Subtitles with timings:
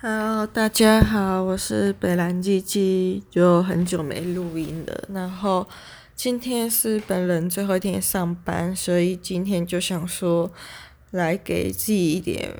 [0.00, 5.08] Hello，大家好，我是北兰鸡鸡，就很久没录音了。
[5.12, 5.66] 然后
[6.14, 10.52] 今天是本人最后一天上班，所以今天就想说
[11.10, 12.54] 来给自己一点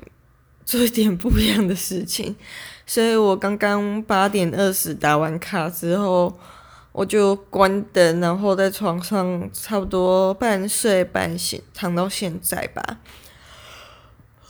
[0.65, 2.35] 做一点不一样的事情。
[2.85, 6.37] 所以我刚刚八点二十打完卡之后，
[6.91, 12.99] 我就关灯，然后在床上差不多半睡半醒，躺到现在吧。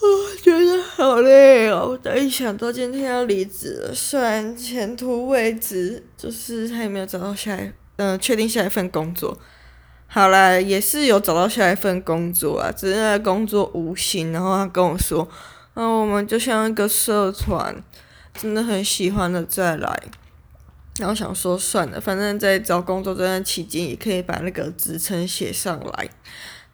[0.02, 2.00] 我觉得好累哦！
[2.06, 9.38] 我一想到今天要离职了，虽然前途未知，就是他也没有找到下一，嗯、确定下一份工作。
[10.08, 14.32] 好啦，也是有找到下一份工作啊，只是那个工作无薪。
[14.32, 15.28] 然后他跟我说，
[15.74, 17.76] 嗯，我们就像一个社团，
[18.34, 20.02] 真的很喜欢的再来。
[20.98, 26.10] 然后想说算了，反正在找工作这段期间，也可以把那个职称写上来。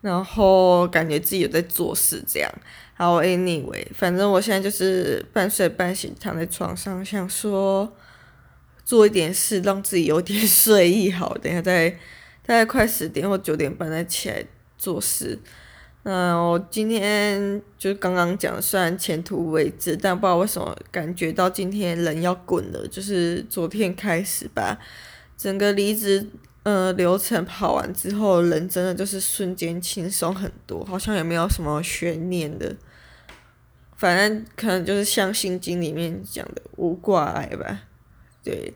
[0.01, 2.51] 然后感觉自己有在做事，这样。
[2.98, 7.94] 好，anyway，反正我现在就是半睡半醒，躺在床上，想说
[8.85, 11.12] 做一点事，让自己有点睡意。
[11.12, 11.90] 好，等下再
[12.46, 14.41] 大概快十点或九点半再起来
[14.77, 15.37] 做事。
[16.04, 24.80] 嗯，我今天就刚刚讲，虽然前途未知，但不知道为什么感觉到今天人要滚了，就是昨天开始吧，
[25.35, 26.26] 整个离职。
[26.66, 32.76] 呃，流程跑完之后，人真的就是瞬间轻松很多，好像也没有什么悬念的。
[33.96, 37.82] 反正可能就是像《心经》里面讲的无挂碍吧，
[38.43, 38.74] 对，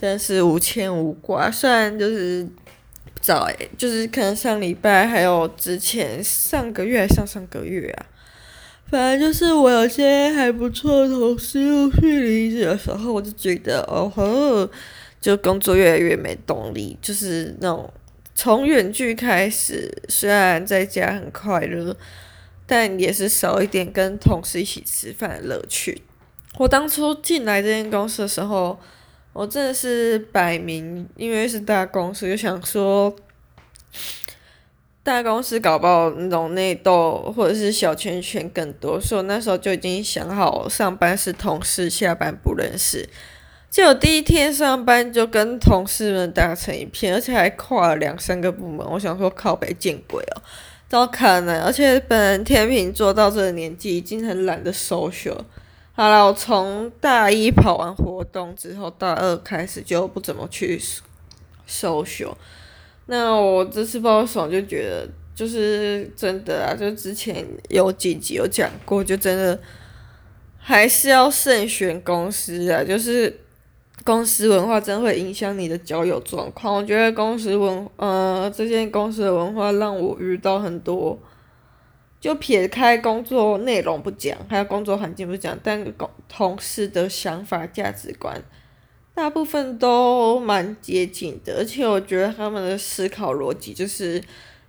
[0.00, 1.48] 但是无牵无挂。
[1.48, 2.42] 虽然就是
[3.04, 8.06] 不知道诶，就是可能上礼拜还有之前上个月还上上个月啊，
[8.90, 14.68] 反正就是我有些还不错的同事陆续离职的时候，我就觉得哦吼。
[15.22, 17.88] 就工作越来越没动力，就是那种
[18.34, 21.96] 从远距开始，虽然在家很快乐，
[22.66, 26.02] 但也是少一点跟同事一起吃饭的乐趣。
[26.58, 28.76] 我当初进来这间公司的时候，
[29.32, 33.14] 我真的是摆明，因为是大公司，就想说，
[35.04, 43.08] 大公司搞不好那种内斗或者是小圈圈更多，所以我那时候就已经想好，上班是同事，下班不认识。
[43.72, 48.86] 就第一天上班就跟同事们打成一片，而且还跨了两三个部门。
[48.86, 50.42] 我想说靠北见鬼哦，
[50.90, 51.62] 怎么可能？
[51.62, 55.38] 而且本人天秤座到这个年纪已经很懒得 social。
[55.94, 60.78] 好了，我从大一跑完活动之后，大二开始就不怎么去
[61.66, 62.34] social。
[63.06, 69.58] 那我这次报爽就觉得，就是真的啊，就之前有几集有讲过，就真的
[70.58, 73.38] 还是要慎选公司啊，就是。
[74.04, 76.74] 公司文化真会影响你的交友状况。
[76.74, 81.18] 我觉得公司文，呃，这间公司的文化让我遇到很多，
[82.20, 88.42] 就撇开工作内容不讲，还有工作环境不讲，但同同事的想法、价值观，
[89.14, 91.58] 大部分都蛮接近的。
[91.58, 94.20] 而且我觉得他们的思考逻辑就是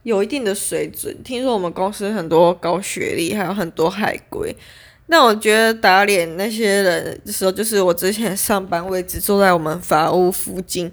[0.04, 1.24] 有一定的水准。
[1.24, 4.56] 听说我们公司很多高学历，还有很多海归。
[5.08, 10.92] 那我觉得打脸那些人的时候，就是我之前上班位置坐在我们法务附近，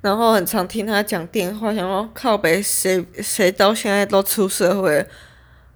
[0.00, 5.06] 然后很常听他讲电话，想说靠北谁谁到现在都出社会，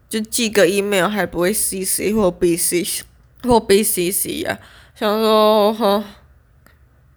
[0.08, 3.02] 就寄个 email 还不会 CC 或 bcc
[3.42, 4.58] 或 BCC 啊，
[4.94, 6.02] 想说哈，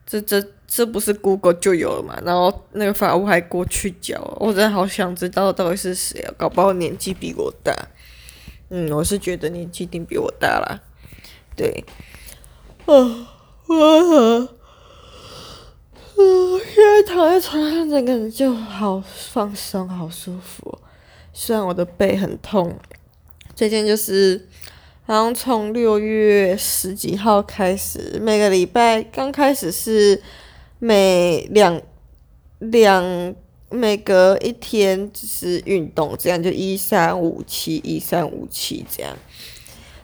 [0.05, 2.19] 这这这不是 Google 就有了嘛？
[2.25, 7.73] 然后那个法务还过去教，我真的好想知道到底是谁啊，搞不好年纪比我大。
[8.69, 10.81] 嗯，我是觉得年纪一定比我大啦，
[11.55, 11.85] 对，
[12.85, 12.93] 啊，
[13.65, 13.75] 我，
[16.17, 20.79] 嗯，现在躺在床上，整个人就好放松，好舒服。
[21.31, 22.77] 虽然我的背很痛，
[23.55, 24.47] 最近就是，
[25.05, 30.21] 好像从六月十几号开始，每个礼拜刚开始是
[30.79, 31.81] 每两
[32.59, 33.33] 两。
[33.69, 39.13] 每隔一天就是运动，这样就一三五七一三五七这样。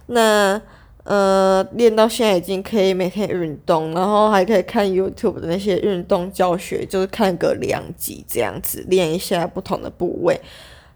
[0.08, 0.62] 那
[1.06, 10.40] 呃练到现在已经可以每天运动，然后还可以看 YouTube 的那些运动教学，就是看个两集这样子练一下不同的部位。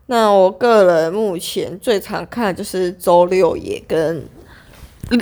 [0.08, 4.26] 那我个人目前最常看就是周六也跟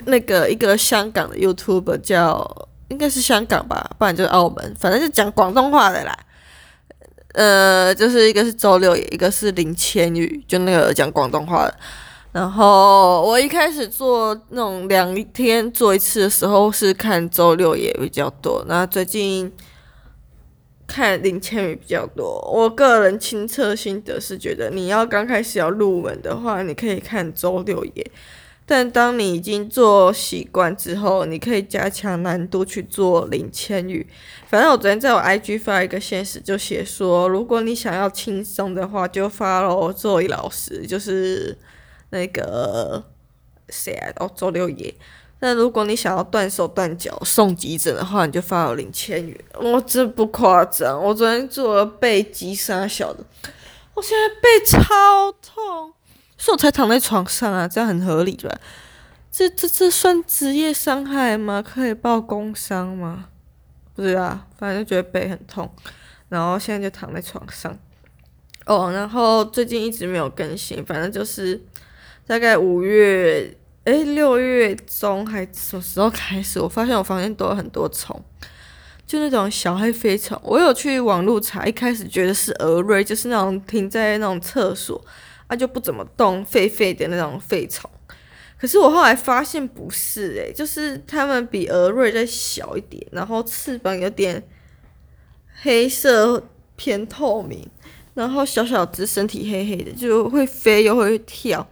[0.06, 6.16] 那个一个香港的 YouTube 叫应该是香港吧，不然就是澳门，反正是讲广东话的啦。
[7.36, 11.78] 呃，就是一个是周六，一个是林千羽，就那个讲广东话的。
[12.32, 18.64] 然后我一开始做那种两天做一次的时候，是看周六也比较多。
[18.68, 19.52] 那最近
[20.88, 22.40] 看林千羽比较多。
[22.54, 28.12] 我个人亲测心得是觉得，你要刚开始要入门的话，你可以看周六也。
[28.68, 34.08] 但当你已经做习惯之后，你可以加强难度去做零千语。
[34.48, 41.56] 反正我昨天在我 IG 发一个限时，就写说，如果你想要轻松的话，就 follow 作为老师，就是
[42.10, 43.04] 那个
[43.70, 44.12] 谁啊？
[44.18, 44.96] 哦，周六野。
[45.40, 49.40] 但如果你想要断手断脚送急诊的话，你就发了零千语。
[49.54, 53.24] 我真不夸张，我昨天做了背肌三小的，
[53.94, 55.94] 我现在背超痛。
[56.38, 58.54] 所以我才躺在床上啊，这样很合理吧？
[59.32, 61.62] 这这这算职业伤害吗？
[61.62, 63.28] 可以报工伤吗？
[63.94, 65.70] 不知道，反正觉得背很痛，
[66.30, 67.78] 然后现在就躺在床上。
[68.66, 71.62] 哦，然后最近一直没有更新，反正就是
[72.26, 76.60] 大概五月，诶，六月中还什么时候开始？
[76.60, 78.22] 我发现我房间多了很多虫，
[79.06, 80.40] 就那种小黑飞虫。
[80.44, 85.00] 我有去网络查，一开始觉得是蛾蚋，就是那种停在那种厕所。
[85.47, 87.89] 它、就不怎么动，废废的那种废虫。
[88.57, 94.42] 可是我后来发现不是诶、就是它们比蛾蚋再小一点，然后翅膀有点
[95.62, 96.42] 黑色
[96.75, 97.68] 偏透明，
[98.13, 101.68] 然后小小只，身体黑黑的，就会飞又会跳，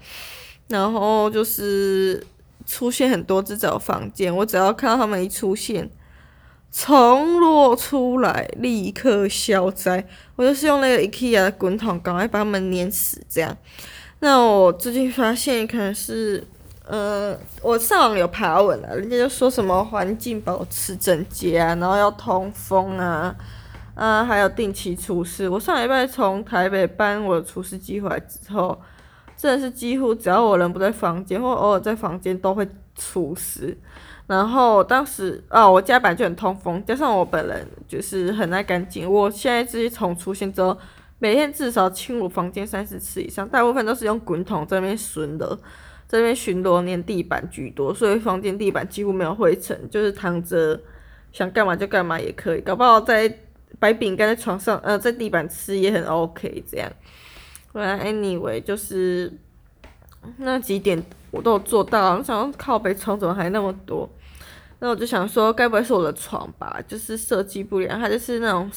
[0.67, 2.25] 然后就是
[2.65, 4.35] 出现很多只在我房间。
[4.35, 5.89] 我只要看到它们一出现。
[6.75, 10.03] 从落出来，立刻消灾。
[10.35, 13.23] 我就是用那个 IKEA 的滚筒，赶快把它们碾死。
[13.29, 13.55] 这样，
[14.21, 16.43] 那我最近发现，可能是，
[16.87, 23.35] 呃，我上网有爬文了，人家就说什么环境保持整洁啊，然后要通风啊，
[23.93, 25.47] 啊，还有定期除湿。
[25.47, 28.81] 我上礼拜从台北搬我的除湿机回来之后，
[29.37, 33.77] 真的是几乎只要我人不在房间，或偶尔在房间，都会除湿。
[34.25, 39.09] 然后当时啊，我家本来就很通风，加上我本人就是很爱干净。
[39.09, 40.77] 我现在自从出现之后，
[41.19, 45.57] 每天至少清我房间三四次以上，大部分都是用滚筒在那边巡逻，
[46.07, 50.79] 在那边巡逻，粘地板居多，所以房间地板几乎没有灰尘，就是躺着
[51.33, 53.39] 想干嘛就干嘛也可以，搞不好在
[53.77, 56.89] 摆饼干在床上，呃，在地板吃也很 OK 这样。
[57.73, 59.33] Anyway，就是
[60.37, 61.03] 那几点。
[61.33, 64.07] 我都有做到，我想靠北床怎么还那么多？
[64.77, 66.79] 那我就想说，该不会是我的床吧？
[66.87, 68.69] 就是设计不良，它就是那种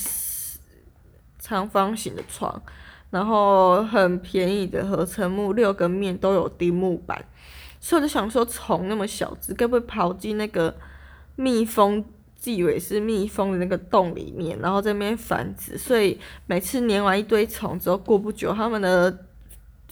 [1.38, 2.62] 长方形的床，
[3.10, 7.22] 然后很便宜的合成木，六个面都有钉木板，
[7.78, 10.74] 所以我就想说，虫那么小只，该不会跑进那个
[11.34, 12.02] 蜜蜂，
[12.36, 15.76] 自以为是蜜蜂的那个洞里面，然后在那边繁殖？
[15.76, 19.26] 所以每次粘完一堆虫之后，过不久它们的。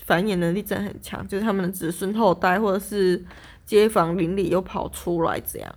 [0.02, 3.24] 繁衍能力真的很强，就是他们的子孙后代或者是
[3.64, 5.74] 街坊邻里又跑出来这样。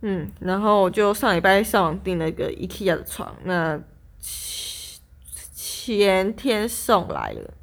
[0.00, 3.80] 嗯，然后就上礼拜上网订了一个 IKEA 的床，那
[5.54, 7.54] 前天送来了，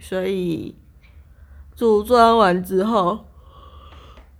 [0.00, 0.74] 所以
[1.74, 3.26] 组装完之后，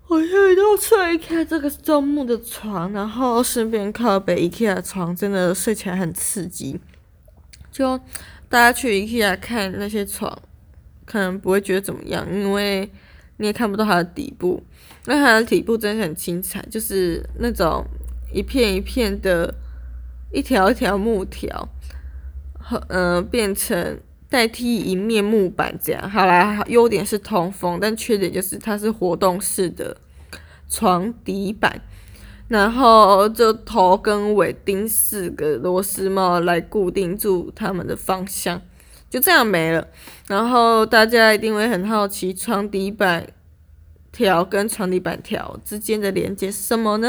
[0.09, 6.81] 我现在就睡 IKEA 这个中木的床，然后顺便靠北 IKEA 的床，真的睡起来很刺激。
[7.71, 8.01] 就
[8.51, 10.39] 大家去 IKEA 看那些床。
[11.07, 12.89] 可能不会觉得怎么样，因为
[13.39, 14.63] 你也看不到它的底部。
[15.07, 17.85] 那它的底部真的很精彩，就是那种
[18.33, 19.53] 一片一片的，
[20.33, 21.69] 一条一条木条，
[22.57, 23.99] 和呃变成
[24.29, 26.09] 代替一面木板这样。
[26.09, 29.97] 好啦，优点是通风，但缺点就是它是活动式的
[30.69, 31.83] 床底板，
[32.51, 38.61] 然后就头跟尾钉四个螺丝帽来固定住它们的方向。
[39.09, 39.87] 就这样没了，
[40.29, 43.27] 然后大家一定会很好奇，床底板
[44.13, 47.09] 条跟床底板条之间的连接是什么呢？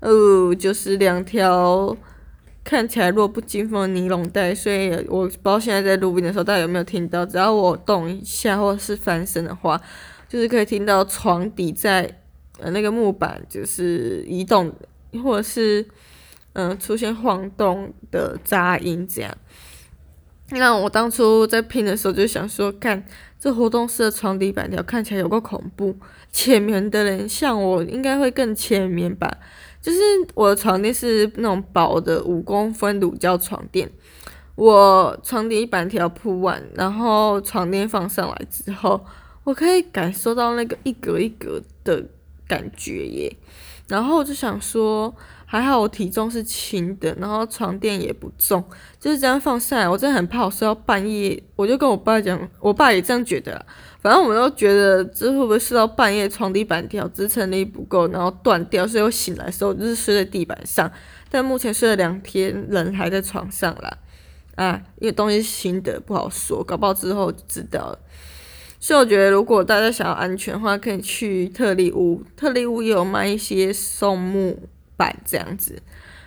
[0.00, 1.96] 哦，就是两条
[2.62, 4.54] 看起来弱不禁风的尼龙带。
[4.54, 9.80] 所以我不知道现在在录音的时候大家有没有听到，只要我动一下或是翻身的话，
[10.28, 12.20] 就是可以听到床底在
[12.58, 14.72] 呃那个木板就是移动，
[15.22, 15.86] 或者是
[16.54, 19.36] 嗯、出现晃动的杂音这样。
[20.50, 23.04] 那我当初在拼的时候就想说，看
[23.38, 25.94] 这活动式的床底板条看起来有够恐怖，
[26.32, 29.30] 浅眠的人像我应该会更浅眠吧。
[29.82, 29.98] 就是
[30.34, 33.90] 我的床垫是那种薄的五公分乳胶床垫，
[34.54, 39.04] 我床底板条铺完，然后床垫放上来之后，
[39.44, 42.04] 我可以感受到那个一格一格的
[42.46, 43.36] 感觉耶。
[43.88, 45.14] 然后我就想说。
[45.48, 48.62] 还好我体重是轻的，然后床垫也不重，
[48.98, 49.88] 就是这样放下来。
[49.88, 53.64] 我真的很怕我睡到半夜，我就跟我爸讲，我爸也这样觉得。
[54.00, 60.90] 反正我们都觉得这会不会睡到半夜，床底板条支撑力不够，然后断掉，所以我醒来的时候就是睡在地板上。
[61.30, 63.98] 但目前睡了两天，人还在床上啦。
[64.56, 67.98] 啊，因为东西新的，不好说，搞不好之后就知道了。
[68.78, 72.22] 所以我觉得，如果大家想要安全的话，可以去特力屋。
[72.36, 75.82] 特力屋也有卖一些松木板这样子，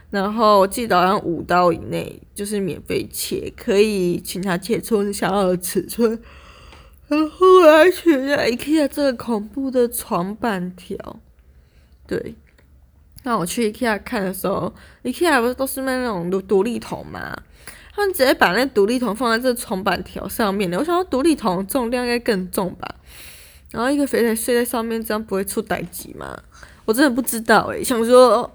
[0.10, 6.20] 然后记得好像五刀以内就是免费切，可以请他切出你想要的尺寸。
[7.08, 11.20] 然后我还取了 IKEA 这个恐怖的床板条，
[12.06, 12.36] 对。
[13.24, 17.36] 那我去 IKEA 看的时候，IKEA 不是都是卖那种独独立桶嘛？
[17.96, 20.78] 他们直接把那独立桶放在这床板条上面的。
[20.78, 22.96] 我想说，独立桶重量应该更重吧？
[23.72, 26.38] 然后一个肥仔睡在上面，这样不会出代志吗？
[26.86, 28.50] 我真的不知道诶、想说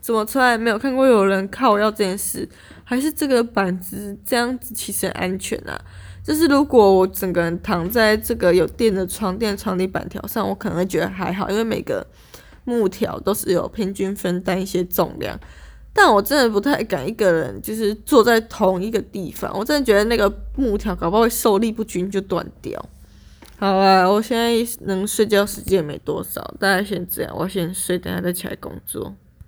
[0.00, 2.48] 怎么从来没有看过有人靠要这件事？
[2.84, 5.80] 还是这个板子这样子其实很安全啊？
[6.24, 12.06] 就是如果我整个人躺在这个有垫的床垫床底板条上，我可能会觉得还好，因为每个。
[12.68, 15.38] 木条都是有平均分担一些重量，
[15.96, 22.78] 但我真的不太敢一个人就是坐在同一个地方，我真的觉得那个木条搞不好会受力不均就断掉。
[23.58, 29.14] 好啊，我现在能睡觉时间没多少，大家先这样，我先睡，等下再起来工作。